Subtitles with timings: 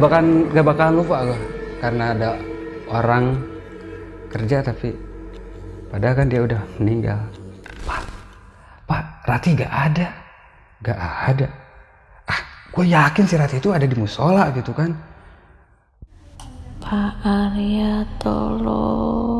[0.00, 1.40] Gak bakalan gak bakalan lupa gue
[1.76, 2.28] karena ada
[2.88, 3.36] orang
[4.32, 4.96] kerja tapi
[5.92, 7.20] padahal kan dia udah meninggal.
[7.84, 8.02] Pak
[8.88, 10.08] pak Rati gak ada.
[10.80, 11.48] Gak ada.
[12.24, 12.40] Ah
[12.72, 14.88] gue yakin si Rati itu ada di musola gitu kan.
[16.80, 19.39] Pak Arya tolong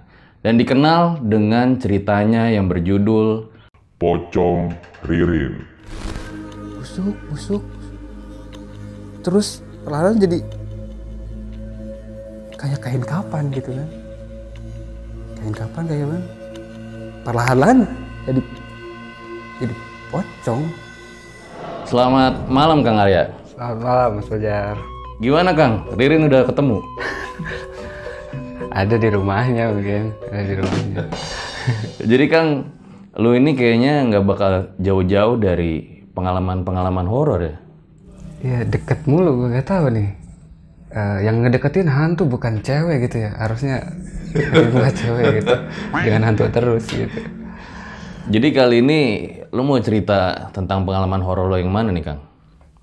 [0.41, 3.45] dan dikenal dengan ceritanya yang berjudul
[4.01, 4.73] Pocong
[5.05, 5.61] Ririn.
[6.81, 7.63] busuk busuk
[9.21, 10.41] terus perlahan jadi
[12.57, 13.89] kayak kain kapan gitu kan
[15.37, 16.25] kain kapan kayak mana
[17.21, 17.77] perlahan
[18.25, 18.41] jadi
[19.61, 19.73] jadi
[20.09, 20.63] pocong
[21.85, 23.29] Selamat malam Kang Arya.
[23.51, 24.73] selamat malam Mas Fajar
[25.21, 25.85] Gimana Kang?
[25.93, 26.81] Ririn udah ketemu?
[28.71, 31.03] ada di rumahnya mungkin ada di rumahnya.
[32.11, 32.71] Jadi Kang,
[33.19, 37.55] lu ini kayaknya nggak bakal jauh-jauh dari pengalaman-pengalaman horor ya?
[38.41, 39.45] ya deket mulu.
[39.45, 40.09] Gue gak tahu nih.
[40.91, 43.31] Eh, yang ngedeketin hantu bukan cewek gitu ya.
[43.37, 43.85] Harusnya
[44.33, 45.55] bukan cewek gitu.
[45.93, 47.19] Jangan hantu terus gitu.
[48.31, 48.99] Jadi kali ini
[49.51, 52.31] lu mau cerita tentang pengalaman horor lo yang mana nih Kang?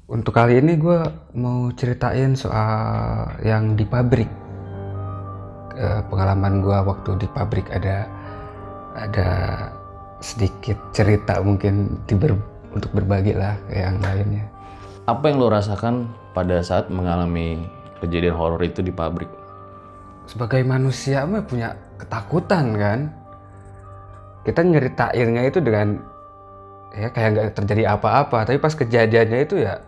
[0.08, 1.04] untuk kali ini gue
[1.36, 4.47] mau ceritain soal yang di pabrik
[5.78, 8.10] Eh, pengalaman gue waktu di pabrik ada
[8.98, 9.28] ada
[10.18, 12.34] sedikit cerita mungkin di ber-
[12.74, 14.42] untuk berbagi lah ke yang lainnya.
[15.06, 17.62] Apa yang lo rasakan pada saat mengalami
[18.02, 19.30] kejadian horor itu di pabrik?
[20.28, 23.00] sebagai manusia mah punya ketakutan kan?
[24.44, 25.96] Kita nyeritainnya itu dengan
[26.92, 28.44] ya kayak nggak terjadi apa-apa.
[28.44, 29.80] Tapi pas kejadiannya itu ya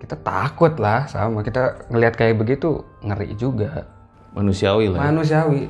[0.00, 1.44] kita takut lah sama.
[1.44, 3.84] Kita ngelihat kayak begitu ngeri juga
[4.36, 5.00] Manusiawi lah.
[5.00, 5.04] ya?
[5.08, 5.62] manusiawi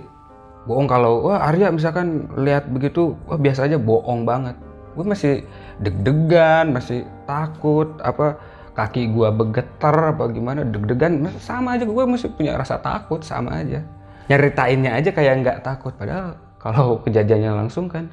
[0.66, 4.58] bohong kalau wah Arya misalkan lihat begitu wah biasa aja bohong banget
[4.98, 5.34] gue masih
[5.78, 8.34] deg-degan masih takut apa
[8.74, 13.80] kaki gua bergetar apa gimana deg-degan sama aja gue masih punya rasa takut sama aja
[14.26, 18.10] nyeritainnya aja kayak nggak takut padahal kalau kejadiannya langsung kan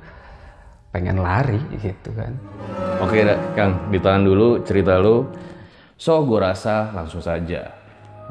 [0.93, 2.37] pengen lari gitu kan
[3.01, 3.19] Oke,
[3.57, 5.27] Kang, ditahan dulu cerita lu.
[5.99, 7.75] So, gue rasa langsung saja.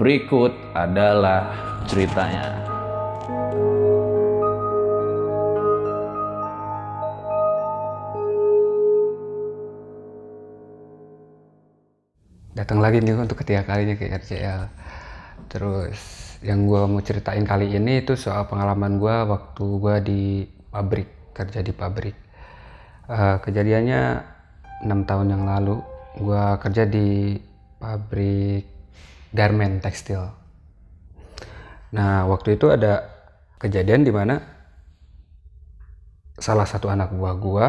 [0.01, 2.63] Berikut adalah ceritanya.
[12.53, 14.69] datang lagi nih untuk ketiga kalinya ke RCL
[15.51, 15.99] terus
[16.47, 21.65] yang gua mau ceritain kali ini itu soal pengalaman gua waktu gua di pabrik kerja
[21.65, 22.17] di pabrik.
[23.09, 24.01] Eh, kejadiannya
[24.85, 25.81] enam tahun yang lalu.
[26.21, 27.41] Gua kerja di
[27.81, 28.69] pabrik
[29.33, 30.42] garment tekstil
[31.93, 33.05] nah waktu itu ada
[33.61, 34.41] kejadian di mana
[36.41, 37.67] salah satu anak buah gua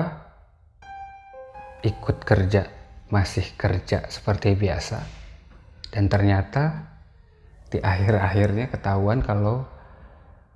[1.83, 2.65] ikut kerja
[3.11, 5.03] masih kerja seperti biasa.
[5.93, 6.89] Dan ternyata
[7.69, 9.67] di akhir-akhirnya ketahuan kalau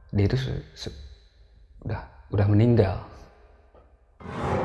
[0.10, 0.40] dia itu
[1.86, 2.02] udah
[2.34, 3.06] udah meninggal.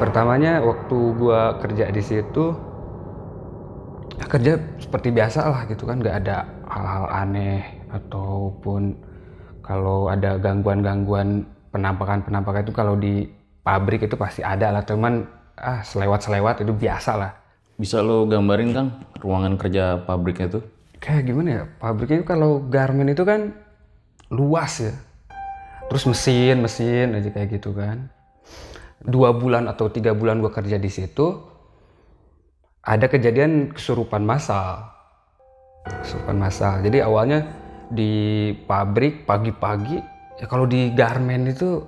[0.01, 2.57] Pertamanya waktu gua kerja di situ
[4.33, 8.97] kerja seperti biasa lah gitu kan nggak ada hal-hal aneh ataupun
[9.63, 13.29] kalau ada gangguan-gangguan penampakan-penampakan itu kalau di
[13.63, 14.83] pabrik itu pasti ada lah.
[14.83, 15.29] Teman
[15.61, 17.33] ah selewat-selewat itu biasa lah.
[17.77, 18.89] Bisa lo gambarin Kang
[19.21, 20.65] ruangan kerja pabriknya tuh?
[21.03, 21.63] kayak gimana ya?
[21.83, 23.51] Pabriknya itu kalau garment itu kan
[24.31, 24.95] luas ya.
[25.91, 28.07] Terus mesin mesin aja kayak gitu kan.
[29.03, 31.43] Dua bulan atau tiga bulan gua kerja di situ
[32.87, 34.87] ada kejadian kesurupan massal.
[36.07, 36.87] Kesurupan massal.
[36.87, 37.43] Jadi awalnya
[37.93, 38.13] di
[38.65, 40.01] pabrik pagi-pagi
[40.41, 41.85] ya kalau di garment itu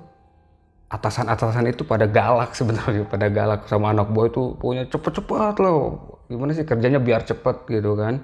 [0.85, 5.81] atasan-atasan itu pada galak sebenarnya pada galak sama anak buah itu pokoknya cepet-cepet loh
[6.29, 8.21] gimana sih kerjanya biar cepet gitu kan.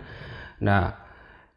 [0.62, 0.94] Nah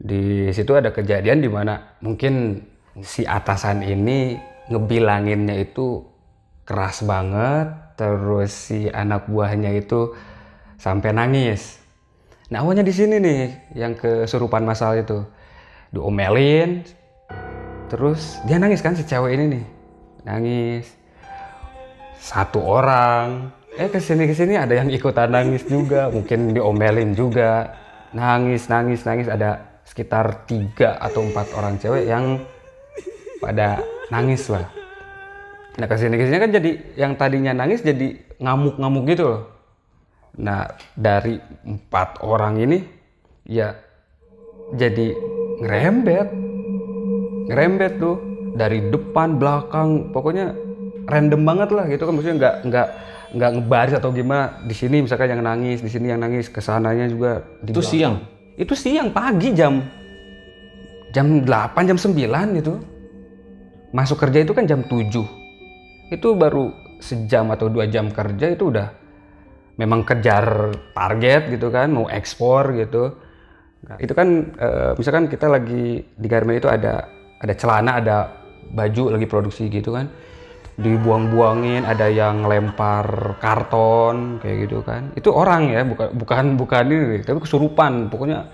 [0.00, 2.64] di situ ada kejadian di mana mungkin
[3.04, 4.36] si atasan ini
[4.68, 6.04] ngebilanginnya itu
[6.64, 10.16] keras banget terus si anak buahnya itu
[10.80, 11.80] sampai nangis.
[12.52, 13.40] Nah awalnya di sini nih
[13.76, 15.24] yang kesurupan masal itu
[15.94, 16.82] diomelin.
[17.86, 19.64] Terus dia nangis kan si cewek ini nih.
[20.26, 20.90] Nangis.
[22.18, 23.54] Satu orang.
[23.78, 26.10] Eh ke sini ke sini ada yang ikutan nangis juga.
[26.10, 27.70] Mungkin diomelin juga.
[28.10, 29.30] Nangis nangis nangis.
[29.30, 32.42] Ada sekitar tiga atau empat orang cewek yang
[33.38, 34.66] pada nangis lah.
[35.76, 39.42] Nah ke sini ke sini kan jadi yang tadinya nangis jadi ngamuk ngamuk gitu loh.
[40.40, 40.66] Nah
[40.96, 42.78] dari empat orang ini
[43.44, 43.76] ya
[44.72, 46.28] jadi ngerembet.
[47.50, 48.16] Ngerembet tuh.
[48.54, 50.14] Dari depan belakang.
[50.14, 50.54] Pokoknya
[51.06, 52.12] random banget lah gitu kan.
[52.14, 52.88] Maksudnya nggak nggak
[53.34, 54.62] nggak ngebaris atau gimana.
[54.64, 56.46] Di sini misalkan yang nangis di sini yang nangis.
[56.50, 57.90] Ke sananya juga di Itu belakang.
[57.90, 58.16] siang.
[58.54, 59.82] itu siang pagi jam.
[61.10, 62.78] Jam 8 jam 9 gitu.
[63.90, 65.44] Masuk kerja itu kan jam 7
[66.12, 66.70] itu baru
[67.00, 68.92] sejam atau dua jam kerja itu udah
[69.80, 73.18] memang kejar target gitu kan mau ekspor gitu
[73.84, 77.04] Nah, itu kan eh, misalkan kita lagi di garment itu ada
[77.36, 78.16] ada celana ada
[78.72, 80.08] baju lagi produksi gitu kan.
[80.74, 85.12] Dibuang-buangin ada yang lempar karton kayak gitu kan.
[85.14, 88.08] Itu orang ya bukan bukan bukan ini tapi kesurupan.
[88.08, 88.48] Pokoknya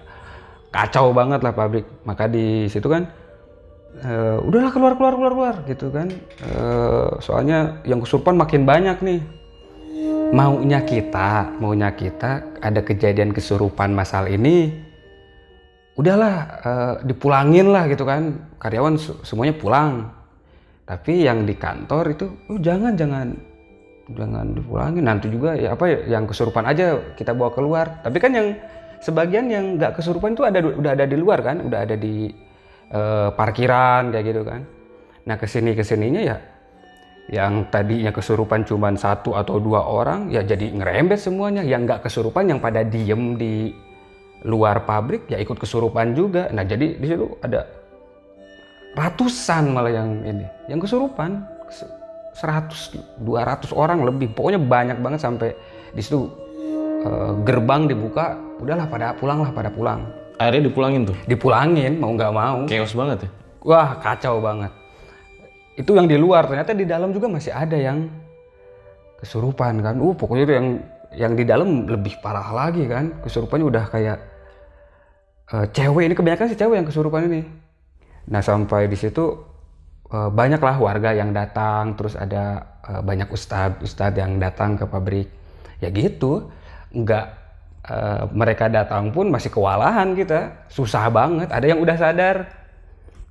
[0.75, 1.87] kacau banget lah pabrik.
[2.05, 3.07] Maka di situ kan
[4.03, 6.11] eh, udahlah keluar keluar keluar keluar gitu kan.
[6.43, 9.21] Eh, soalnya yang kesurupan makin banyak nih.
[10.31, 14.90] Maunya kita maunya kita ada kejadian kesurupan masal ini
[16.01, 18.33] udahlah eh, dipulangin lah gitu kan.
[18.57, 20.09] Karyawan semuanya pulang.
[20.89, 23.37] Tapi yang di kantor itu oh jangan jangan.
[24.11, 25.05] Jangan dipulangin.
[25.05, 28.01] Nanti juga ya apa ya yang kesurupan aja kita bawa keluar.
[28.01, 28.57] Tapi kan yang
[29.05, 31.63] sebagian yang nggak kesurupan itu ada udah ada di luar kan.
[31.63, 32.33] Udah ada di
[32.91, 34.61] eh, parkiran kayak gitu kan.
[35.29, 36.39] Nah ke sini ke sininya ya
[37.31, 41.63] yang tadinya kesurupan cuma satu atau dua orang ya jadi ngerembet semuanya.
[41.63, 43.71] Yang nggak kesurupan yang pada diem di
[44.45, 47.69] luar pabrik ya ikut kesurupan juga nah jadi di situ ada
[48.97, 51.89] ratusan malah yang ini yang kesurupan Se-
[52.35, 55.53] 100 200 orang lebih pokoknya banyak banget sampai
[55.93, 56.31] di situ
[57.05, 60.07] eh, gerbang dibuka udahlah pada pulang lah pada pulang
[60.41, 61.17] Akhirnya dipulangin tuh.
[61.29, 63.31] dipulangin mau nggak mau Chaos banget ya.
[63.61, 64.73] Wah kacau banget.
[65.77, 68.09] Itu yang di luar ternyata di dalam juga masih ada yang
[69.21, 70.01] kesurupan kan.
[70.01, 70.67] Uh pokoknya itu yang
[71.13, 73.21] yang di dalam lebih parah lagi kan.
[73.21, 74.17] Kesurupannya udah kayak
[75.55, 77.43] eh, cewek ini kebanyakan sih cewek yang kesurupan ini.
[78.31, 79.25] Nah sampai di situ
[80.13, 85.29] eh, banyaklah warga yang datang, terus ada eh, banyak ustadz ustadz yang datang ke pabrik.
[85.81, 86.51] Ya gitu,
[86.93, 87.27] nggak
[87.89, 91.49] eh, mereka datang pun masih kewalahan kita, susah banget.
[91.51, 92.37] Ada yang udah sadar,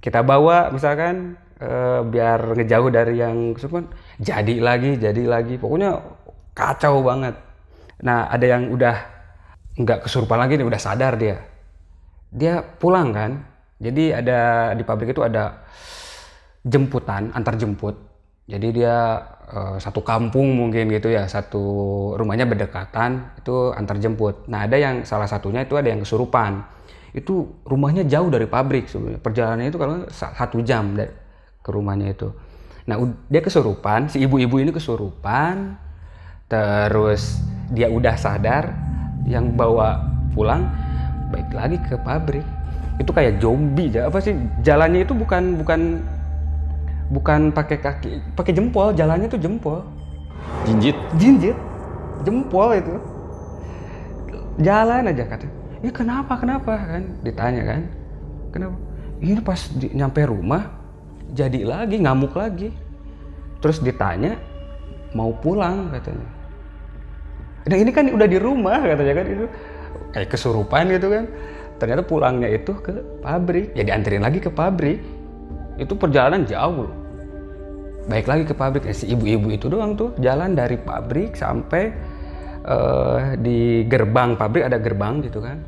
[0.02, 3.86] kita bawa misalkan eh, biar ngejauh dari yang kesurupan,
[4.18, 6.00] jadi lagi, jadi lagi, pokoknya
[6.58, 7.36] kacau banget.
[8.04, 8.96] Nah ada yang udah
[9.80, 11.38] nggak kesurupan lagi nih, udah sadar dia,
[12.30, 13.32] dia pulang kan.
[13.80, 15.64] Jadi ada di pabrik itu ada
[16.68, 17.96] jemputan, antar jemput.
[18.50, 21.64] Jadi dia eh, satu kampung mungkin gitu ya, satu
[22.18, 24.50] rumahnya berdekatan itu antar jemput.
[24.52, 26.66] Nah ada yang salah satunya itu ada yang kesurupan.
[27.16, 29.22] Itu rumahnya jauh dari pabrik sebenarnya.
[29.22, 31.14] Perjalanannya itu kalau satu jam dari
[31.64, 32.30] ke rumahnya itu.
[32.90, 32.98] Nah
[33.30, 35.78] dia kesurupan, si ibu-ibu ini kesurupan,
[36.50, 37.38] terus
[37.70, 38.74] dia udah sadar,
[39.30, 40.02] yang bawa
[40.34, 40.66] pulang
[41.30, 42.46] baik lagi ke pabrik.
[43.00, 46.04] Itu kayak zombie, apa sih jalannya itu bukan bukan
[47.10, 49.82] bukan pakai kaki, pakai jempol, jalannya tuh jempol.
[50.68, 50.98] Jinjit.
[51.16, 51.58] Jinjit,
[52.28, 52.96] jempol itu.
[54.60, 55.48] Jalan aja kata.
[55.80, 57.82] ya kenapa kenapa kan ditanya kan
[58.52, 58.76] kenapa
[59.24, 60.76] ini pas di, nyampe rumah
[61.32, 62.76] jadi lagi ngamuk lagi
[63.64, 64.36] terus ditanya
[65.16, 66.28] mau pulang katanya
[67.64, 69.46] nah ini kan udah di rumah katanya kan itu
[70.16, 71.26] kayak kesurupan gitu kan.
[71.80, 72.92] Ternyata pulangnya itu ke
[73.24, 73.72] pabrik.
[73.74, 75.00] Ya dianterin lagi ke pabrik.
[75.80, 76.88] Itu perjalanan jauh.
[76.88, 77.00] Loh
[78.10, 78.84] baik lagi ke pabrik.
[78.90, 81.94] Ya, si ibu-ibu itu doang tuh jalan dari pabrik sampai
[82.66, 84.66] eh, di gerbang pabrik.
[84.66, 85.62] Ada gerbang gitu kan.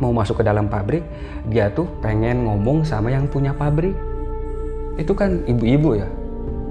[0.00, 1.04] Mau masuk ke dalam pabrik
[1.52, 3.92] dia tuh pengen ngomong sama yang punya pabrik.
[4.96, 6.08] Itu kan ibu-ibu ya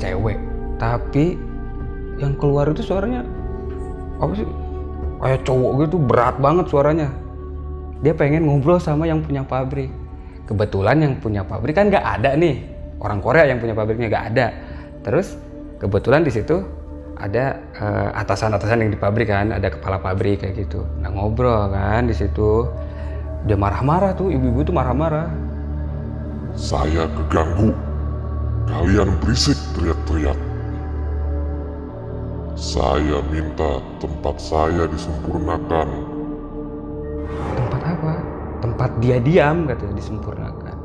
[0.01, 0.41] cewek.
[0.81, 1.37] Tapi
[2.17, 3.21] yang keluar itu suaranya
[4.17, 4.47] apa sih
[5.21, 7.09] kayak cowok gitu berat banget suaranya.
[8.05, 9.89] Dia pengen ngobrol sama yang punya pabrik.
[10.45, 12.61] Kebetulan yang punya pabrik kan nggak ada nih.
[12.97, 14.47] Orang Korea yang punya pabriknya nggak ada.
[15.05, 15.37] Terus
[15.77, 16.65] kebetulan di situ
[17.17, 20.85] ada eh, atasan-atasan yang di pabrik kan ada kepala pabrik kayak gitu.
[21.01, 22.69] Nah ngobrol kan di situ.
[23.45, 25.29] Dia marah-marah tuh ibu-ibu tuh marah-marah.
[26.57, 27.69] Saya keganggu.
[28.67, 30.46] Kalian berisik teriak-teriak.
[32.57, 36.09] Saya minta tempat saya disempurnakan.
[37.53, 38.13] tempat apa?
[38.65, 40.75] Tempat dia diam katanya disempurnakan.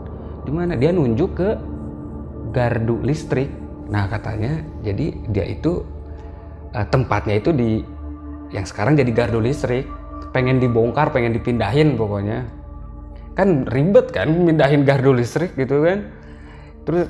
[0.45, 0.77] Di mana?
[0.77, 1.57] Dia nunjuk ke
[2.53, 3.49] gardu listrik.
[3.89, 5.81] Nah katanya jadi dia itu
[6.77, 7.81] eh, tempatnya itu di
[8.53, 9.89] yang sekarang jadi gardu listrik.
[10.37, 12.53] Pengen dibongkar pengen dipindahin pokoknya.
[13.33, 16.05] Kan ribet kan pindahin gardu listrik gitu kan?
[16.85, 17.09] Terus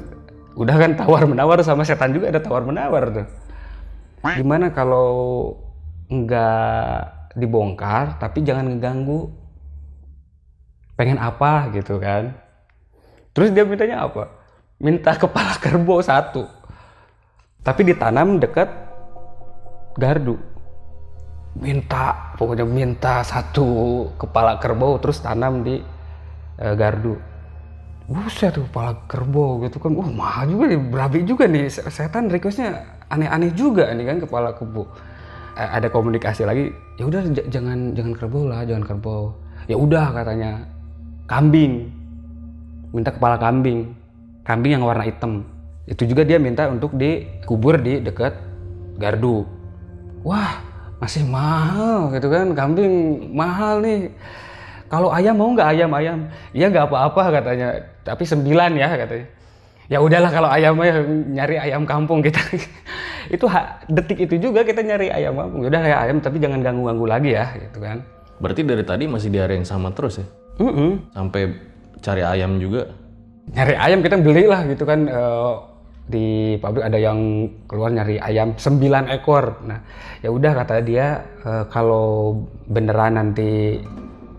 [0.54, 3.41] udah kan tawar menawar sama setan juga ada tawar menawar tuh
[4.22, 5.10] gimana kalau
[6.06, 9.30] nggak dibongkar tapi jangan ngeganggu?
[10.94, 12.36] Pengen apa gitu kan?
[13.32, 14.28] Terus dia mintanya apa?
[14.78, 16.62] Minta kepala kerbau satu
[17.62, 18.68] tapi ditanam dekat
[19.94, 20.34] gardu.
[21.52, 25.78] Minta pokoknya minta satu kepala kerbau terus tanam di
[26.58, 27.14] eh, gardu.
[28.10, 29.94] Buset tuh kepala kerbau gitu kan.
[29.94, 31.70] Wah mahal juga nih berabi juga nih.
[31.70, 34.88] Se- setan requestnya aneh-aneh juga nih kan kepala kerbau
[35.52, 39.36] Eh, ada komunikasi lagi ya udah jangan jangan kerbau lah jangan kerbau.
[39.68, 40.64] Ya udah katanya.
[41.28, 41.92] Kambing.
[42.96, 43.92] Minta kepala kambing.
[44.48, 45.44] Kambing yang warna hitam.
[45.84, 48.32] Itu juga dia minta untuk dikubur di dekat
[48.96, 49.44] gardu.
[50.24, 50.56] Wah
[51.04, 52.56] masih mahal gitu kan.
[52.56, 54.08] Kambing mahal nih.
[54.88, 55.90] Kalau ayam mau nggak ayam?
[55.92, 56.18] Ayam.
[56.56, 57.68] Iya nggak apa-apa katanya.
[58.08, 59.41] Tapi sembilan ya katanya
[59.92, 62.40] ya udahlah kalau ayam ya nyari ayam kampung kita
[63.36, 66.88] itu ha- detik itu juga kita nyari ayam kampung udah ya ayam tapi jangan ganggu
[66.88, 68.00] ganggu lagi ya gitu kan
[68.42, 70.26] Berarti dari tadi masih di area yang sama terus ya?
[70.58, 71.14] Mm-mm.
[71.14, 71.54] Sampai
[72.02, 72.90] cari ayam juga.
[73.54, 75.52] nyari ayam kita beli lah gitu kan eh,
[76.02, 76.26] di
[76.58, 77.18] pabrik ada yang
[77.70, 79.78] keluar nyari ayam 9 ekor nah
[80.18, 83.78] ya udah kata dia eh, kalau beneran nanti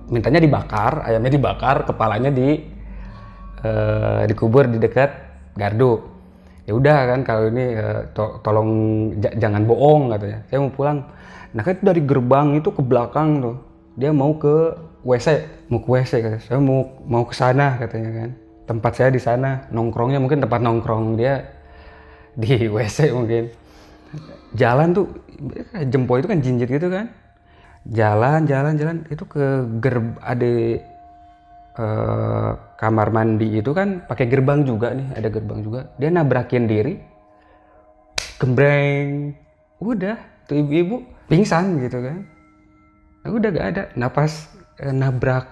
[0.07, 2.59] mintanya dibakar ayamnya dibakar kepalanya di
[3.63, 5.22] eh, dikubur di dekat
[5.57, 6.01] gardu.
[6.63, 8.71] Ya udah kan kalau ini eh, to- tolong
[9.19, 10.97] jangan bohong katanya saya mau pulang.
[11.53, 13.55] Nah kan dari gerbang itu ke belakang tuh.
[13.99, 15.27] Dia mau ke WC
[15.69, 18.29] mau ke WC katanya saya mau mau ke sana katanya kan.
[18.63, 21.43] Tempat saya di sana nongkrongnya mungkin tempat nongkrong dia
[22.37, 23.43] di WC mungkin.
[24.53, 25.05] Jalan tuh
[25.89, 27.09] jempol itu kan jinjit gitu kan.
[27.89, 28.97] Jalan jalan jalan.
[29.11, 30.51] Itu ke gerb ada
[31.77, 35.89] eh, kamar mandi itu kan pakai gerbang juga nih ada gerbang juga.
[35.97, 36.93] Dia nabrakin diri
[38.37, 39.33] gembreng.
[39.83, 42.17] Udah tuh ibu-ibu pingsan gitu kan.
[43.23, 43.83] Nah, udah gak ada.
[43.95, 45.47] Napas eh, nabrak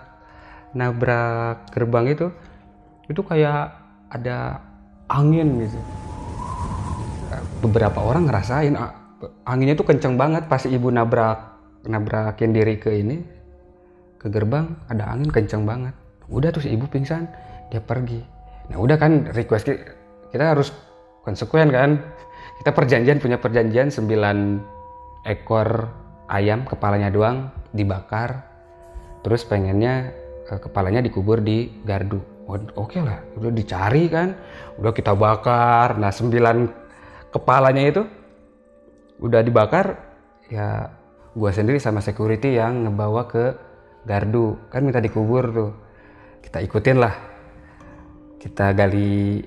[0.72, 2.28] nabrak gerbang itu
[3.12, 3.76] itu kayak
[4.12, 4.64] ada
[5.12, 5.80] angin gitu.
[7.62, 9.02] Beberapa orang ngerasain ah,
[9.46, 11.52] anginnya tuh kenceng banget pas ibu nabrak
[11.86, 13.18] nabrakin diri ke ini
[14.22, 15.94] ke gerbang ada angin kenceng banget
[16.32, 17.28] udah terus ibu pingsan
[17.68, 18.24] dia pergi.
[18.72, 19.84] Nah udah kan request ki-
[20.32, 20.72] kita harus
[21.28, 22.00] konsekuen kan.
[22.62, 25.90] Kita perjanjian punya perjanjian 9 ekor
[26.30, 28.46] ayam kepalanya doang dibakar.
[29.26, 30.14] Terus pengennya
[30.46, 32.22] eh, kepalanya dikubur di gardu.
[32.78, 34.38] Oke lah udah dicari kan.
[34.78, 36.58] Udah kita bakar nah sembilan
[37.34, 38.04] kepalanya itu
[39.22, 39.98] udah dibakar
[40.52, 40.86] ya
[41.34, 43.58] gua sendiri sama security yang ngebawa ke
[44.06, 44.70] gardu.
[44.70, 45.72] Kan minta dikubur tuh
[46.42, 47.14] kita ikutin lah.
[48.42, 49.40] Kita gali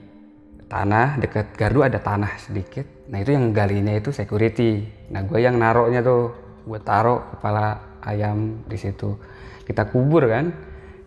[0.71, 2.87] tanah dekat gardu ada tanah sedikit.
[3.13, 4.87] Nah itu yang galinya itu security.
[5.13, 6.33] Nah gue yang naroknya tuh
[6.65, 9.19] gue taruh kepala ayam di situ.
[9.67, 10.55] Kita kubur kan.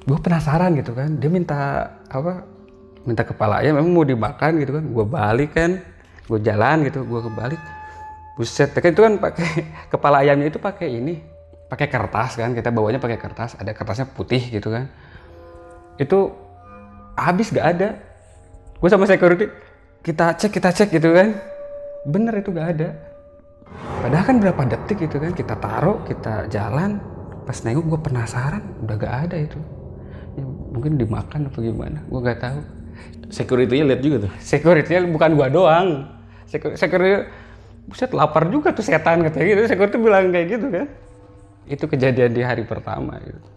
[0.06, 1.17] Gue penasaran gitu kan.
[1.17, 1.60] Dia minta
[2.08, 2.46] apa
[3.08, 4.86] minta kepala ayam memang mau dimakan gitu kan.
[4.86, 5.82] Gue balik kan.
[6.27, 7.62] Gue jalan gitu gue kebalik.
[8.38, 9.50] Buset kan itu kan pakai
[9.98, 11.24] kepala ayamnya itu pakai ini
[11.72, 12.53] pakai kertas kan.
[12.53, 15.06] Kita bawanya pakai kertas ada kertasnya putih gitu kan
[15.98, 16.32] itu
[17.18, 17.89] habis gak ada.
[18.77, 19.50] Gue sama security
[20.06, 21.34] kita cek kita cek gitu kan.
[22.06, 22.89] Bener itu gak ada.
[24.00, 27.01] Padahal kan berapa detik gitu kan kita taruh kita jalan.
[27.44, 29.60] Pas nengok gue penasaran udah gak ada itu.
[30.38, 32.60] Ya, mungkin dimakan apa gimana gue gak tahu.
[33.27, 34.32] Security-nya lihat juga tuh.
[34.39, 36.08] security bukan gua doang.
[36.48, 37.27] Security
[37.92, 39.62] buset lapar juga tuh setan katanya gitu.
[39.68, 40.88] Security bilang kayak gitu kan.
[41.68, 43.56] Itu kejadian di hari pertama gitu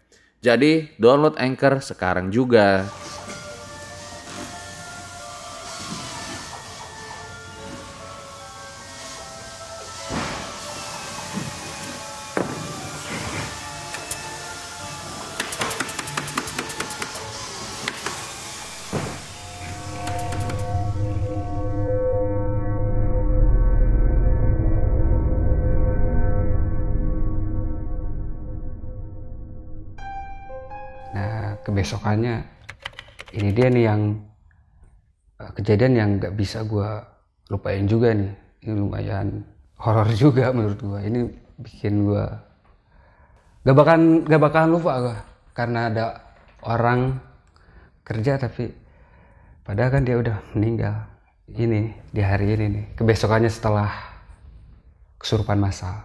[0.41, 2.89] Jadi download Anchor sekarang juga.
[31.81, 32.45] Kebesokannya
[33.41, 34.13] ini dia nih yang
[35.41, 37.01] eh, kejadian yang nggak bisa gua
[37.49, 38.29] lupain juga nih.
[38.61, 39.41] Ini lumayan
[39.81, 41.01] horor juga menurut gua.
[41.01, 41.25] Ini
[41.57, 42.37] bikin gua
[43.65, 45.17] gak bakalan gak bakalan lupa gua
[45.57, 46.05] karena ada
[46.61, 47.17] orang
[48.05, 48.69] kerja tapi
[49.65, 51.09] padahal kan dia udah meninggal.
[51.49, 52.85] Ini di hari ini nih.
[52.93, 53.89] Kebesokannya setelah
[55.17, 55.97] kesurupan massal.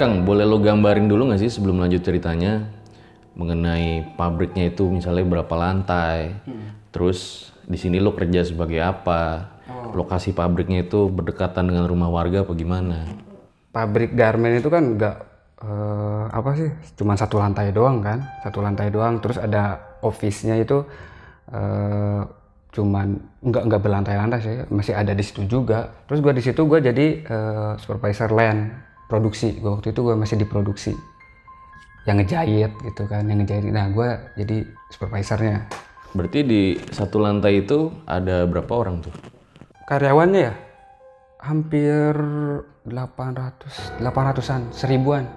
[0.00, 2.77] Kang, boleh lo gambarin dulu nggak sih sebelum lanjut ceritanya
[3.38, 6.34] mengenai pabriknya itu misalnya berapa lantai,
[6.90, 9.46] terus di sini lo kerja sebagai apa,
[9.94, 13.06] lokasi pabriknya itu berdekatan dengan rumah warga apa gimana?
[13.78, 15.16] pabrik garmen itu kan nggak
[15.62, 16.70] eh, apa sih?
[16.98, 18.26] Cuma satu lantai doang kan?
[18.42, 19.22] Satu lantai doang.
[19.22, 20.82] Terus ada office-nya itu
[21.52, 22.22] eh,
[22.74, 23.06] cuman
[23.42, 24.54] nggak nggak berlantai-lantai sih.
[24.72, 25.94] Masih ada di situ juga.
[26.10, 28.72] Terus gua di situ gua jadi eh, supervisor land
[29.06, 29.62] produksi.
[29.62, 30.92] Gua waktu itu gua masih di produksi
[32.08, 35.68] yang ngejahit gitu kan yang ngejahit nah gua jadi supervisornya
[36.08, 39.12] Berarti di satu lantai itu ada berapa orang tuh?
[39.84, 40.54] karyawannya ya
[41.38, 42.16] hampir
[42.88, 45.28] 800 800-an seribuan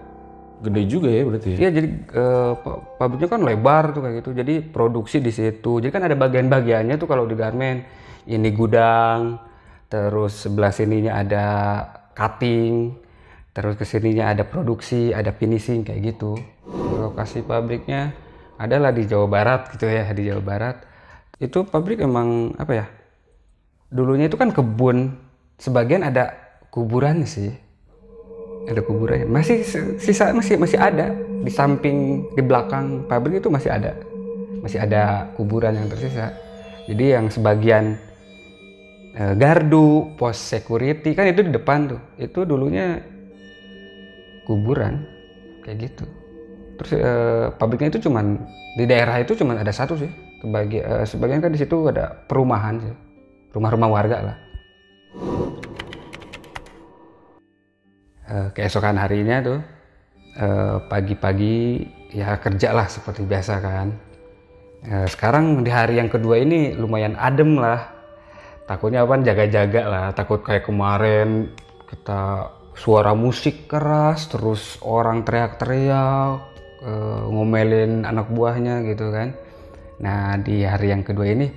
[0.61, 1.57] Gede juga ya berarti ya?
[1.57, 4.29] Iya jadi eh, pa- pabriknya kan lebar tuh kayak gitu.
[4.37, 5.81] Jadi produksi di situ.
[5.81, 7.81] Jadi kan ada bagian-bagiannya tuh kalau di garmen.
[8.29, 9.41] Ini gudang,
[9.89, 11.45] terus sebelah sininya ada
[12.13, 12.93] cutting,
[13.57, 16.37] terus ke sininya ada produksi, ada finishing kayak gitu.
[16.71, 18.15] Lokasi pabriknya
[18.61, 20.75] adalah di Jawa Barat gitu ya di Jawa Barat.
[21.41, 22.85] Itu pabrik emang apa ya?
[23.89, 25.17] Dulunya itu kan kebun,
[25.57, 26.37] sebagian ada
[26.69, 27.51] kuburan sih.
[28.69, 29.65] Ada kuburannya masih
[29.97, 31.09] sisa masih masih ada.
[31.41, 33.97] Di samping di belakang pabrik itu masih ada.
[34.61, 36.29] Masih ada kuburan yang tersisa.
[36.85, 37.97] Jadi yang sebagian
[39.17, 42.01] eh, gardu pos security kan itu di depan tuh.
[42.21, 43.01] Itu dulunya
[44.45, 45.09] kuburan.
[45.65, 46.20] Kayak gitu
[46.81, 48.41] terus eh, pabriknya itu cuman
[48.73, 50.09] di daerah itu cuman ada satu sih
[50.41, 52.93] Kebagi, eh, sebagian kan di situ ada perumahan sih
[53.53, 54.37] rumah-rumah warga lah
[58.31, 59.59] Eh, keesokan harinya tuh
[60.87, 61.83] pagi-pagi
[62.15, 63.91] ya kerja lah seperti biasa kan.
[65.11, 67.91] Sekarang di hari yang kedua ini lumayan adem lah.
[68.63, 70.05] Takutnya apa jaga-jaga lah.
[70.15, 71.51] Takut kayak kemarin
[71.91, 76.50] kita suara musik keras, terus orang teriak-teriak,
[76.81, 79.37] eh, ngomelin anak buahnya gitu kan.
[80.01, 81.47] Nah di hari yang kedua ini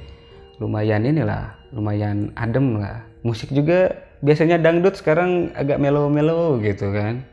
[0.60, 3.02] lumayan inilah, lumayan adem lah.
[3.24, 3.88] Musik juga
[4.20, 7.24] biasanya dangdut sekarang agak melo-melo gitu kan.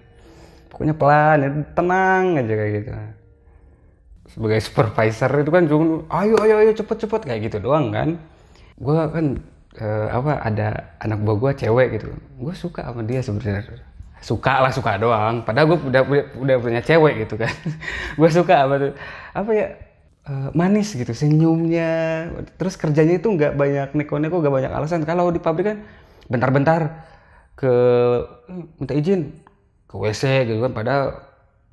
[0.72, 2.92] Pokoknya pelan, ya, tenang aja kayak gitu.
[4.32, 8.16] Sebagai supervisor itu kan cuma ayo ayo ayo cepet cepet kayak gitu doang kan.
[8.80, 9.26] Gue kan
[9.76, 12.08] eh, apa ada anak buah gue cewek gitu.
[12.40, 13.91] Gue suka sama dia sebenarnya.
[14.22, 15.42] Suka lah suka doang.
[15.42, 17.52] Padahal gue udah, udah udah punya cewek gitu kan.
[18.20, 18.94] Gue suka apa tuh?
[19.34, 19.68] Apa ya?
[20.22, 21.90] Eh, manis gitu senyumnya.
[22.56, 25.02] Terus kerjanya itu nggak banyak neko-neko nggak banyak alasan.
[25.04, 25.78] Kalau di pabrik kan
[26.30, 26.82] bentar-bentar
[27.58, 27.74] ke
[28.54, 29.34] eh, minta izin.
[29.90, 31.06] Ke WC gitu kan padahal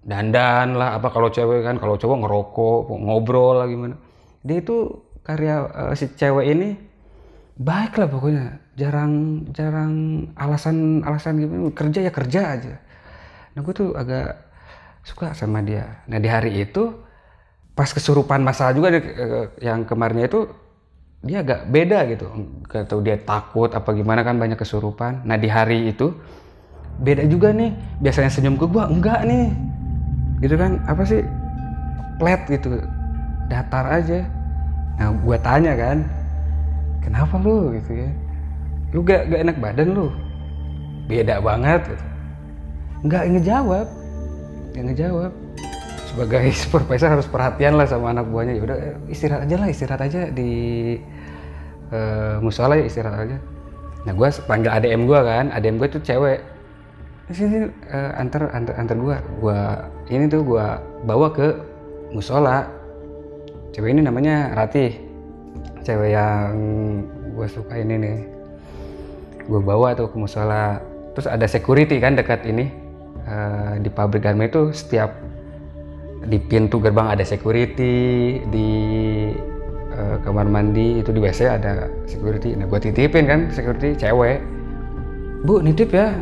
[0.03, 1.77] dandan lah apa kalau cewek kan.
[1.77, 3.95] Kalau cowok ngerokok ngobrol lah gimana.
[4.41, 6.88] Dia itu karya eh, si cewek ini
[7.59, 8.47] baik lah pokoknya.
[8.79, 9.93] Jarang jarang
[10.39, 11.55] alasan alasan gitu.
[11.75, 12.75] Kerja ya kerja aja.
[13.53, 14.39] Nah gue tuh agak
[15.03, 16.07] suka sama dia.
[16.07, 16.95] Nah di hari itu
[17.75, 20.47] pas kesurupan masalah juga eh, yang kemarinnya itu
[21.27, 22.27] dia agak beda gitu.
[22.71, 25.27] Atau dia takut apa gimana kan banyak kesurupan.
[25.27, 26.15] Nah di hari itu
[27.03, 27.75] beda juga nih.
[27.99, 29.51] Biasanya senyum ke gua enggak nih.
[30.39, 31.27] Gitu kan apa sih?
[32.23, 32.79] Flat gitu.
[33.51, 34.23] Datar aja.
[35.03, 36.18] Nah gua tanya kan
[37.03, 38.11] kenapa lu gitu ya?
[38.97, 40.09] Lu gak, gak enak badan lu?
[41.09, 42.05] Beda banget gitu.
[43.09, 43.87] nggak ngejawab.
[44.77, 45.33] Nggak ngejawab.
[46.05, 48.61] Sebagai supervisor harus perhatian lah sama anak buahnya.
[48.61, 50.53] Ya udah istirahat aja lah istirahat aja di
[51.89, 53.37] eh, musola ya istirahat aja.
[54.05, 55.49] Nah gue panggil ADM gue kan.
[55.57, 56.45] ADM gue tuh cewek.
[57.33, 59.61] Sini eh, antar antar antar gue gue
[60.13, 60.67] ini tuh gue
[61.09, 61.57] bawa ke
[62.13, 62.69] musola.
[63.73, 65.08] Cewek ini namanya Ratih
[65.89, 66.53] cewek yang
[67.33, 68.19] gue suka ini nih.
[69.49, 70.85] Gue bawa tuh ke musola.
[71.17, 72.69] Terus ada security kan dekat ini.
[73.25, 75.17] Eh, di pabrik garmen itu setiap
[76.29, 78.71] di pintu gerbang ada security di
[79.97, 82.53] eh, kamar mandi itu di WC ada security.
[82.53, 84.45] Nah gue titipin kan security cewek.
[85.49, 86.13] Bu nitip ya.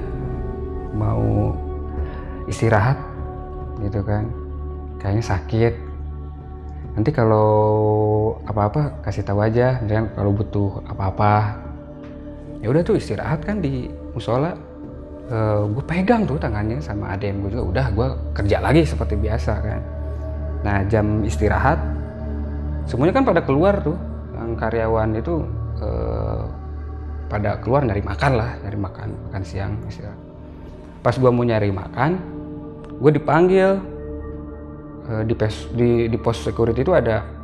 [0.94, 1.58] Mau
[2.46, 3.02] istirahat.
[3.82, 4.30] Gitu kan.
[5.02, 5.74] Kayaknya sakit.
[6.96, 7.50] Nanti kalau
[8.48, 11.62] apa-apa kasih tahu aja misalnya kalau butuh apa-apa.
[12.64, 13.86] Ya udah tuh istirahat kan di
[14.16, 14.56] musola.
[15.70, 17.64] Gue pegang tuh tangannya sama adem gue juga.
[17.66, 19.80] Udah gue kerja lagi seperti biasa kan.
[20.64, 21.78] Nah jam istirahat
[22.88, 23.98] semuanya kan pada keluar tuh.
[24.34, 25.34] Yang karyawan itu
[25.82, 26.42] eh,
[27.26, 30.18] pada keluar nyari makan lah nyari makan makan siang istirahat.
[31.02, 32.10] Pas gue mau nyari makan
[32.98, 33.70] gue dipanggil.
[35.06, 37.35] Eh, di, pes, di di pos security itu ada eh,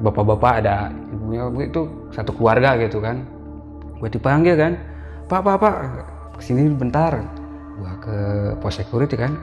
[0.00, 3.26] bapak-bapak ada ibunya itu satu keluarga gitu kan.
[3.98, 4.72] Gue dipanggil kan
[5.26, 5.74] pak pak pak
[6.38, 7.18] ke sini bentar.
[7.76, 8.16] Gua ke
[8.56, 9.36] pos security kan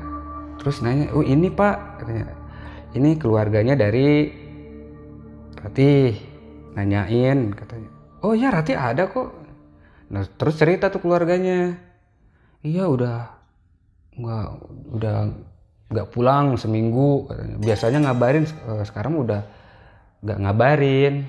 [0.57, 2.25] terus nanya oh ini pak katanya.
[2.93, 4.29] Ini keluarganya dari
[5.63, 6.11] Rati
[6.75, 7.89] nanyain katanya.
[8.21, 9.29] Oh ya Rati ada kok.
[10.11, 11.77] Nah terus cerita tuh keluarganya.
[12.63, 13.17] Iya udah
[14.13, 14.47] nggak
[14.93, 15.15] udah
[15.93, 17.29] nggak pulang seminggu
[17.61, 19.41] biasanya ngabarin eh, sekarang udah
[20.23, 21.27] nggak ngabarin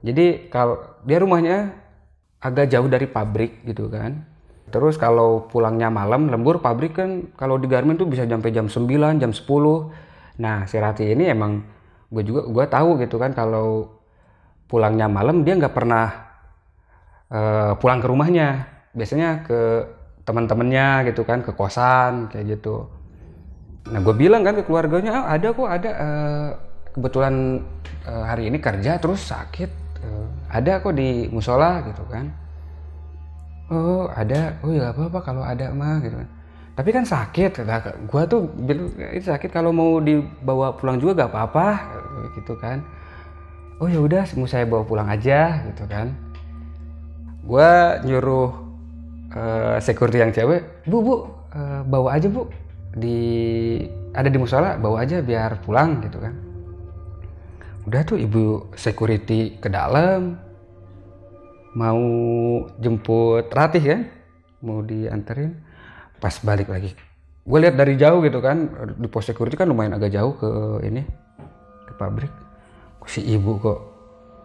[0.00, 1.58] jadi kalau dia rumahnya
[2.38, 7.70] agak jauh dari pabrik gitu kan Terus kalau pulangnya malam, lembur pabrik kan kalau di
[7.70, 9.46] Garmin tuh bisa sampai jam 9, jam 10.
[10.42, 11.62] Nah, si Rati ini emang
[12.10, 13.98] gue juga gue tahu gitu kan kalau
[14.66, 16.06] pulangnya malam dia nggak pernah
[17.30, 18.48] uh, pulang ke rumahnya.
[18.90, 19.60] Biasanya ke
[20.26, 22.90] teman-temannya gitu kan, ke kosan kayak gitu.
[23.86, 26.50] Nah, gue bilang kan ke keluarganya, oh, ada kok ada uh,
[26.96, 27.60] kebetulan
[28.08, 29.68] uh, hari ini kerja terus sakit.
[30.00, 32.32] Uh, ada kok di musola gitu kan.
[33.68, 34.56] Oh ada.
[34.64, 36.28] Oh ya apa-apa kalau ada mah gitu kan.
[36.76, 37.64] Tapi kan sakit.
[37.68, 38.48] Nah, gue tuh
[39.12, 39.52] itu sakit.
[39.52, 41.68] Kalau mau dibawa pulang juga gak apa-apa
[42.40, 42.80] gitu kan.
[43.76, 46.16] Oh ya udah mau saya bawa pulang aja gitu kan.
[47.44, 47.70] Gue
[48.08, 48.50] nyuruh
[49.36, 51.14] uh, security yang cewek bu bu
[51.52, 52.48] uh, bawa aja bu.
[52.96, 53.20] Di
[54.16, 56.45] ada di musola bawa aja biar pulang gitu kan
[57.86, 60.34] udah tuh ibu security ke dalam
[61.78, 62.02] mau
[62.82, 64.00] jemput Ratih kan
[64.60, 65.54] mau dianterin.
[66.16, 66.96] Pas balik lagi
[67.46, 68.66] gue lihat dari jauh gitu kan
[68.98, 70.50] di pos security kan lumayan agak jauh ke
[70.82, 71.06] ini
[71.86, 72.32] ke pabrik.
[73.06, 73.78] Si ibu kok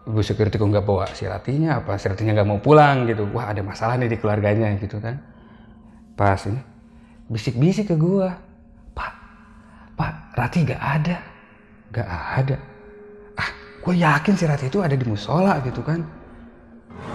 [0.05, 1.97] ibu security kok nggak bawa si Ratihnya apa?
[1.97, 3.25] Si Ratihnya nggak mau pulang gitu.
[3.33, 5.17] Wah ada masalah nih di keluarganya gitu kan.
[6.13, 6.61] Pas ini
[7.25, 8.27] bisik-bisik ke gue
[8.93, 9.13] pak
[9.97, 11.17] pak Ratih gak ada.
[11.89, 12.70] Gak ada
[13.81, 16.05] gue yakin si Ratih itu ada di musola gitu kan.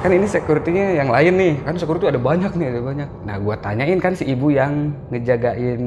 [0.03, 1.55] Kan ini security-nya yang lain nih.
[1.63, 3.09] Kan security ada banyak nih ada banyak.
[3.23, 5.83] Nah gue tanyain kan si ibu yang ngejagain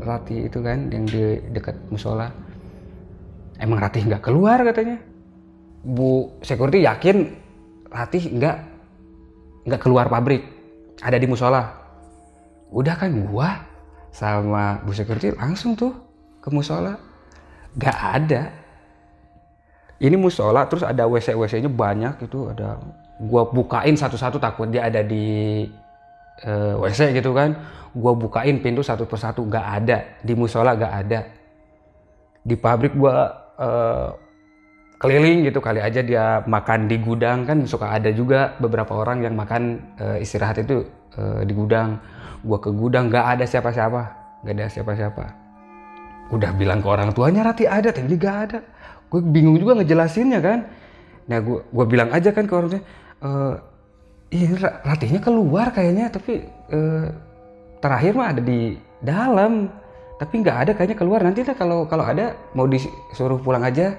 [0.00, 2.32] Rati itu kan yang di dekat musola.
[3.60, 4.98] Emang Rati nggak keluar katanya?
[5.86, 7.32] Bu security yakin
[7.92, 8.56] Rati nggak
[9.68, 10.42] nggak keluar pabrik.
[11.04, 11.76] Ada di musola.
[12.72, 13.62] Udah kan gua
[14.10, 15.92] sama bu security langsung tuh
[16.40, 16.96] ke musola.
[17.76, 18.42] Nggak ada
[19.96, 22.76] ini musola terus ada WC WC nya banyak itu ada
[23.16, 25.64] gua bukain satu-satu takut dia ada di
[26.44, 27.56] eh, WC gitu kan.
[27.96, 29.98] Gue bukain pintu satu persatu nggak ada.
[30.20, 31.20] Di musola nggak ada.
[32.44, 33.16] Di pabrik gue
[33.56, 34.08] eh,
[35.00, 37.48] keliling gitu kali aja dia makan di gudang.
[37.48, 40.84] Kan suka ada juga beberapa orang yang makan eh, istirahat itu
[41.16, 41.96] eh, di gudang.
[42.44, 44.02] Gue ke gudang nggak ada siapa-siapa.
[44.44, 45.45] Nggak ada siapa-siapa
[46.30, 48.58] udah bilang ke orang tuanya Rati ada tapi nggak ada.
[49.06, 50.58] Gue bingung juga ngejelasinnya kan.
[51.30, 52.86] Nah gue gue bilang aja kan ke orang tuanya
[53.22, 53.54] "Eh,
[54.34, 57.06] iya Ra- Ratinya keluar kayaknya tapi eh,
[57.78, 59.70] terakhir mah ada di dalam.
[60.16, 61.20] Tapi nggak ada kayaknya keluar.
[61.22, 63.94] Nanti lah kalau kalau ada mau disuruh pulang aja.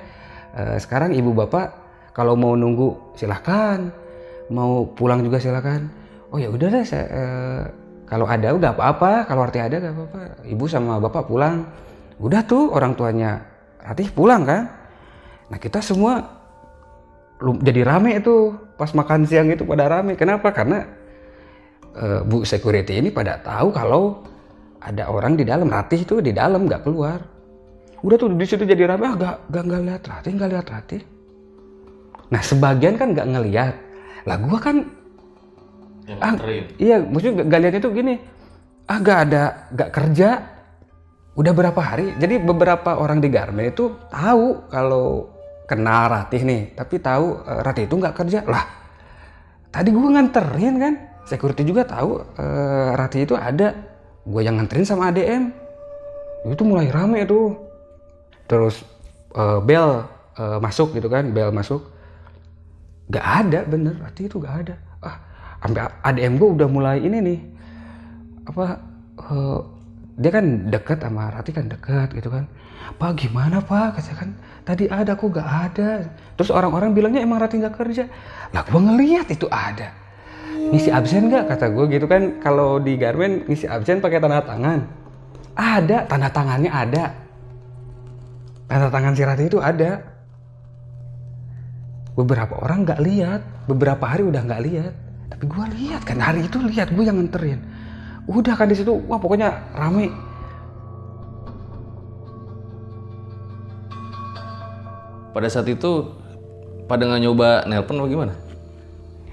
[0.57, 1.71] Eh, sekarang ibu bapak
[2.17, 3.93] kalau mau nunggu silahkan
[4.51, 5.87] mau pulang juga silakan.
[6.31, 7.61] Oh ya udah deh saya eh,
[8.09, 9.23] kalau ada udah apa-apa.
[9.29, 10.19] Kalau arti ada gak apa-apa.
[10.43, 11.63] Ibu sama bapak pulang
[12.17, 14.67] udah tuh orang tuanya Ratih pulang kan?
[15.47, 16.19] Nah kita semua
[17.63, 20.19] jadi rame itu pas makan siang itu pada rame.
[20.19, 20.51] Kenapa?
[20.51, 20.83] Karena
[21.95, 24.27] eh, bu security ini pada tahu kalau
[24.83, 25.71] ada orang di dalam.
[25.71, 27.23] Ratih itu di dalam nggak keluar.
[28.03, 29.07] Udah tuh di situ jadi rame.
[29.07, 31.01] Ah gak gak nggak lihat Ratih nggak lihat Ratih.
[32.27, 33.75] Nah sebagian kan nggak ngelihat.
[34.27, 34.77] Lah gua kan
[36.07, 36.33] Yang ah,
[36.79, 38.15] iya maksudnya gak, gak lihat itu gini.
[38.87, 39.43] Ah gak ada
[39.75, 40.56] gak kerja
[41.37, 42.17] udah berapa hari?
[42.17, 45.29] Jadi beberapa orang di Garmen itu tahu kalau
[45.69, 48.41] kenal Ratih nih tapi tahu eh, Ratih itu nggak kerja.
[48.49, 48.65] Lah
[49.69, 50.93] tadi gue nganterin kan?
[51.29, 53.77] Security juga tahu eh, Ratih itu ada.
[54.27, 55.53] Gue yang nganterin sama ADM
[56.49, 57.53] itu mulai rame tuh.
[58.49, 58.81] Terus
[59.37, 60.09] eh, bel
[60.41, 61.29] eh, masuk gitu kan?
[61.29, 61.85] Bel masuk.
[63.13, 63.93] Gak ada bener.
[64.01, 64.75] Ratih itu gak ada.
[65.05, 65.21] Ah
[65.61, 67.39] sampai ADM gue udah mulai ini nih.
[68.49, 68.65] Apa
[69.21, 69.76] eh,
[70.17, 72.49] dia kan deket sama Ratih kan deket gitu kan.
[72.97, 74.01] Pak gimana pak?
[74.01, 74.29] Kata kan
[74.65, 76.09] tadi ada kok gak ada.
[76.33, 78.09] Terus orang-orang bilangnya emang Ratih nggak kerja?
[78.49, 79.93] Lah gue ngeliat itu ada.
[80.73, 81.53] Ngisi absen nggak?
[81.53, 82.41] kata gue gitu kan.
[82.41, 84.89] Kalau di Garmen ngisi absen pakai tanda tangan.
[85.53, 87.13] Ada tanda tangannya ada.
[88.65, 90.01] Tanda tangan si Ratih itu ada.
[92.17, 94.93] Beberapa orang nggak lihat beberapa hari udah nggak lihat.
[95.29, 97.61] Tapi gue lihat kan hari itu lihat gue yang nganterin
[98.27, 100.11] udah kan di situ wah pokoknya rame.
[105.31, 106.11] Pada saat itu
[106.87, 108.35] pada nggak nyoba nelpon apa gimana?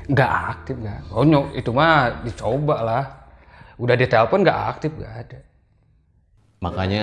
[0.05, 1.01] nggak aktif nggak.
[1.17, 3.05] Oh nyok itu mah dicoba lah.
[3.81, 5.39] Udah ditelepon nggak aktif nggak ada.
[6.61, 7.03] Makanya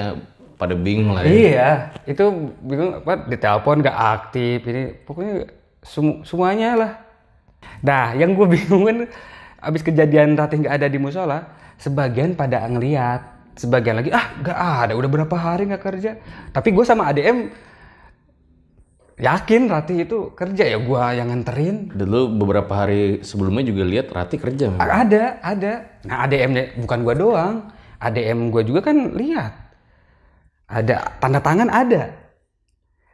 [0.62, 1.34] pada bingung lah ya.
[1.34, 1.70] iya
[2.06, 4.58] itu bingung apa ditelepon nggak aktif.
[4.70, 5.50] Ini pokoknya
[5.82, 6.92] semu- semuanya lah.
[7.82, 8.98] Nah yang gue bingung kan
[9.62, 13.22] abis kejadian Ratih nggak ada di musola sebagian pada ngeliat
[13.58, 16.12] sebagian lagi ah nggak ada udah berapa hari nggak kerja.
[16.54, 17.50] Tapi gue sama ADM
[19.22, 21.90] yakin Ratih itu kerja ya gue yang nganterin.
[21.94, 24.72] Dulu beberapa hari sebelumnya juga lihat Rati kerja.
[24.72, 24.82] memang.
[24.82, 25.74] ada ada.
[26.06, 27.56] Nah ADM-nya bukan gue doang.
[28.02, 29.54] ADM gue juga kan lihat.
[30.70, 32.14] Ada tanda tangan ada.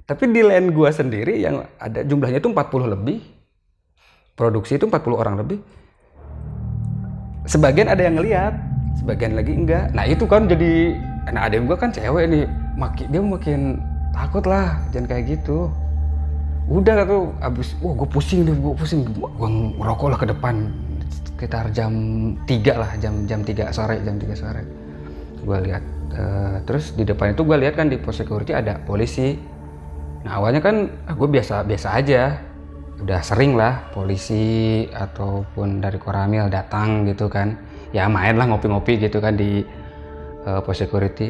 [0.08, 3.20] Tapi di land gue sendiri yang ada jumlahnya itu 40 lebih.
[4.38, 5.60] Produksi itu 40 orang lebih
[7.48, 8.54] sebagian ada yang ngelihat
[9.00, 9.90] sebagian lagi enggak.
[9.96, 12.44] Nah itu kan jadi nah ADM gue kan cewek nih
[12.80, 13.60] makin dia makin
[14.16, 15.72] takut lah jangan kayak gitu.
[16.68, 19.08] Udah tuh abis wah gue pusing deh gue pusing.
[19.16, 20.56] Gue ngerokok lah ke depan
[21.08, 21.94] sekitar jam
[22.44, 24.62] 3 lah jam jam 3 sore jam 3 sore.
[25.42, 25.84] Gue lihat
[26.18, 29.38] Eh, terus di depan itu gue lihat kan di pos security ada polisi.
[30.26, 32.42] Nah awalnya kan ah, gue biasa biasa aja
[32.98, 37.58] udah sering lah polisi ataupun dari Koramil datang gitu kan.
[37.94, 39.62] Ya main lah ngopi-ngopi gitu kan di
[40.46, 41.30] eh, pos security.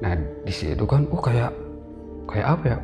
[0.00, 1.52] Nah di situ kan oh kayak
[2.28, 2.78] kayak apa ya?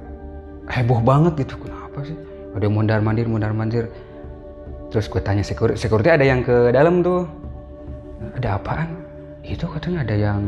[0.70, 1.56] Heboh banget gitu.
[1.60, 2.16] Kenapa sih?
[2.54, 3.88] Ada mondar mandir mondar mandir
[4.90, 7.24] terus gue tanya security security ada yang ke dalam tuh.
[8.36, 9.00] Ada apaan?
[9.40, 10.40] Itu katanya ada yang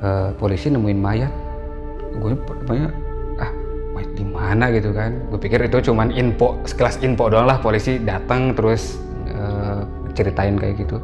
[0.00, 1.32] eh, polisi nemuin mayat.
[2.16, 2.32] Gue
[2.64, 3.05] banyak
[4.02, 4.68] di mana?
[4.74, 5.16] gitu kan.
[5.32, 7.62] Gue pikir itu cuman info sekelas info doang lah.
[7.62, 9.80] Polisi datang terus eh,
[10.12, 10.98] ceritain kayak gitu.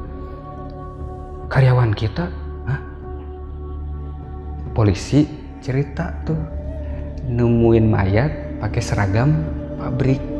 [1.49, 2.27] Karyawan kita?
[2.69, 2.81] Hah?
[4.73, 5.29] polisi
[5.61, 6.41] cerita tuh
[7.29, 9.45] nemuin mayat pakai seragam
[9.77, 10.32] pabrik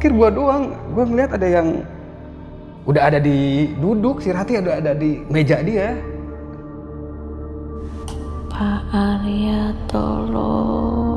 [0.00, 1.84] pikir gua doang, gue ngeliat ada yang
[2.88, 5.92] udah ada di duduk, si Rati ada ada di meja dia.
[8.48, 11.09] Pak Arya tolong